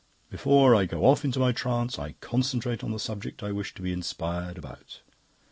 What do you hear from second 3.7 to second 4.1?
to be